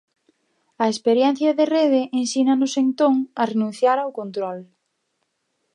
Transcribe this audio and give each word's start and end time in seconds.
A 0.83 0.85
experiencia 0.93 1.49
de 1.59 1.65
rede 1.75 2.01
ensínanos 2.21 2.73
entón 2.83 3.13
a 3.41 3.43
renunciar 3.51 3.97
ao 4.01 4.15
control. 4.19 4.57